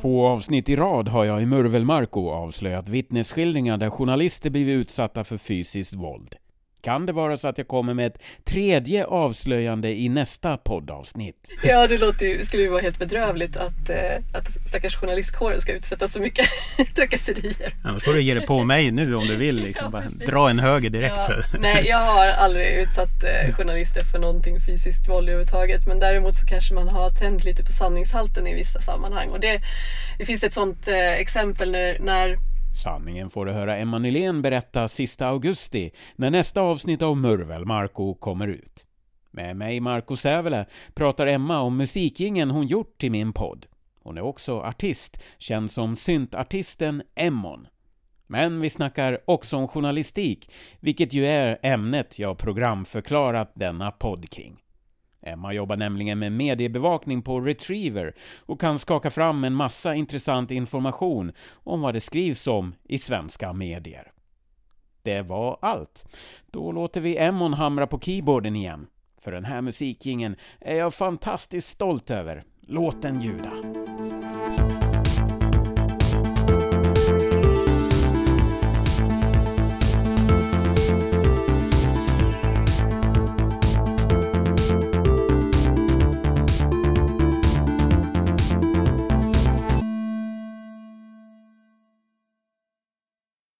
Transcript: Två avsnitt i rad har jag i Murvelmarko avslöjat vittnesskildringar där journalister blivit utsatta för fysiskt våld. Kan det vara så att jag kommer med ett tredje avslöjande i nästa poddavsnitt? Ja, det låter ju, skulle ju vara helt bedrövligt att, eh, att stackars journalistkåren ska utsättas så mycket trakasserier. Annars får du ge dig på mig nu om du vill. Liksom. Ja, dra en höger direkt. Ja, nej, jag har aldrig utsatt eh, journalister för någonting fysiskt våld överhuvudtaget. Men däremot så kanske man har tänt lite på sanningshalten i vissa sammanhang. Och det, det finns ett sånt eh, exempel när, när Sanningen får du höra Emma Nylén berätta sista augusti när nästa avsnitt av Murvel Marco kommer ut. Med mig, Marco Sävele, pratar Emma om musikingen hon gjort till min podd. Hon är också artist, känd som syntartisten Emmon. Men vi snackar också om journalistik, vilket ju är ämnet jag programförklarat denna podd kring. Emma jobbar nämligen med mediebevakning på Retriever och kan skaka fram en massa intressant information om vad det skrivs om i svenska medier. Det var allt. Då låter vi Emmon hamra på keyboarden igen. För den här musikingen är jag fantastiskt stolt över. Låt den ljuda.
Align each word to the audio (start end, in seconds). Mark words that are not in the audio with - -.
Två 0.00 0.26
avsnitt 0.26 0.68
i 0.68 0.76
rad 0.76 1.08
har 1.08 1.24
jag 1.24 1.42
i 1.42 1.46
Murvelmarko 1.46 2.30
avslöjat 2.30 2.88
vittnesskildringar 2.88 3.78
där 3.78 3.90
journalister 3.90 4.50
blivit 4.50 4.74
utsatta 4.74 5.24
för 5.24 5.36
fysiskt 5.36 5.94
våld. 5.94 6.34
Kan 6.86 7.06
det 7.06 7.12
vara 7.12 7.36
så 7.36 7.48
att 7.48 7.58
jag 7.58 7.68
kommer 7.68 7.94
med 7.94 8.06
ett 8.06 8.18
tredje 8.44 9.04
avslöjande 9.04 9.88
i 9.88 10.08
nästa 10.08 10.56
poddavsnitt? 10.56 11.50
Ja, 11.62 11.86
det 11.86 11.98
låter 11.98 12.26
ju, 12.26 12.44
skulle 12.44 12.62
ju 12.62 12.68
vara 12.68 12.80
helt 12.80 12.98
bedrövligt 12.98 13.56
att, 13.56 13.90
eh, 13.90 14.38
att 14.38 14.68
stackars 14.68 14.96
journalistkåren 14.96 15.60
ska 15.60 15.72
utsättas 15.72 16.12
så 16.12 16.20
mycket 16.20 16.46
trakasserier. 16.94 17.74
Annars 17.84 18.04
får 18.04 18.12
du 18.12 18.22
ge 18.22 18.34
dig 18.34 18.46
på 18.46 18.64
mig 18.64 18.90
nu 18.90 19.14
om 19.14 19.26
du 19.26 19.36
vill. 19.36 19.56
Liksom. 19.56 19.90
Ja, 19.92 20.26
dra 20.26 20.50
en 20.50 20.58
höger 20.58 20.90
direkt. 20.90 21.28
Ja, 21.28 21.42
nej, 21.60 21.84
jag 21.88 21.98
har 21.98 22.26
aldrig 22.26 22.78
utsatt 22.78 23.24
eh, 23.24 23.54
journalister 23.54 24.04
för 24.04 24.18
någonting 24.18 24.60
fysiskt 24.60 25.08
våld 25.08 25.28
överhuvudtaget. 25.28 25.86
Men 25.86 26.00
däremot 26.00 26.36
så 26.36 26.46
kanske 26.46 26.74
man 26.74 26.88
har 26.88 27.10
tänt 27.10 27.44
lite 27.44 27.64
på 27.64 27.72
sanningshalten 27.72 28.46
i 28.46 28.54
vissa 28.54 28.80
sammanhang. 28.80 29.28
Och 29.28 29.40
det, 29.40 29.60
det 30.18 30.24
finns 30.24 30.44
ett 30.44 30.54
sånt 30.54 30.88
eh, 30.88 31.12
exempel 31.12 31.70
när, 31.70 31.98
när 31.98 32.38
Sanningen 32.76 33.30
får 33.30 33.46
du 33.46 33.52
höra 33.52 33.76
Emma 33.76 33.98
Nylén 33.98 34.42
berätta 34.42 34.88
sista 34.88 35.26
augusti 35.26 35.90
när 36.16 36.30
nästa 36.30 36.60
avsnitt 36.60 37.02
av 37.02 37.16
Murvel 37.16 37.64
Marco 37.64 38.14
kommer 38.14 38.48
ut. 38.48 38.86
Med 39.30 39.56
mig, 39.56 39.80
Marco 39.80 40.16
Sävele, 40.16 40.66
pratar 40.94 41.26
Emma 41.26 41.60
om 41.60 41.76
musikingen 41.76 42.50
hon 42.50 42.66
gjort 42.66 42.98
till 42.98 43.10
min 43.10 43.32
podd. 43.32 43.66
Hon 44.02 44.18
är 44.18 44.22
också 44.22 44.60
artist, 44.60 45.18
känd 45.38 45.70
som 45.70 45.96
syntartisten 45.96 47.02
Emmon. 47.14 47.66
Men 48.26 48.60
vi 48.60 48.70
snackar 48.70 49.18
också 49.24 49.56
om 49.56 49.68
journalistik, 49.68 50.50
vilket 50.80 51.12
ju 51.12 51.26
är 51.26 51.58
ämnet 51.62 52.18
jag 52.18 52.38
programförklarat 52.38 53.52
denna 53.54 53.90
podd 53.90 54.30
kring. 54.30 54.62
Emma 55.26 55.52
jobbar 55.52 55.76
nämligen 55.76 56.18
med 56.18 56.32
mediebevakning 56.32 57.22
på 57.22 57.40
Retriever 57.40 58.14
och 58.46 58.60
kan 58.60 58.78
skaka 58.78 59.10
fram 59.10 59.44
en 59.44 59.54
massa 59.54 59.94
intressant 59.94 60.50
information 60.50 61.32
om 61.54 61.80
vad 61.80 61.94
det 61.94 62.00
skrivs 62.00 62.46
om 62.46 62.74
i 62.84 62.98
svenska 62.98 63.52
medier. 63.52 64.12
Det 65.02 65.22
var 65.22 65.58
allt. 65.62 66.04
Då 66.50 66.72
låter 66.72 67.00
vi 67.00 67.16
Emmon 67.16 67.52
hamra 67.52 67.86
på 67.86 68.00
keyboarden 68.00 68.56
igen. 68.56 68.86
För 69.20 69.32
den 69.32 69.44
här 69.44 69.62
musikingen 69.62 70.36
är 70.60 70.76
jag 70.76 70.94
fantastiskt 70.94 71.68
stolt 71.68 72.10
över. 72.10 72.44
Låt 72.60 73.02
den 73.02 73.20
ljuda. 73.20 73.52